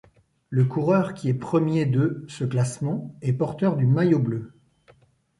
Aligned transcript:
Le 0.49 0.65
coureur 0.65 1.13
qui 1.13 1.29
est 1.29 1.35
premier 1.35 1.85
de 1.85 2.25
ce 2.27 2.43
classement 2.43 3.13
est 3.21 3.33
porteur 3.33 3.77
du 3.77 3.85
maillot 3.85 4.17
bleu. 4.17 4.51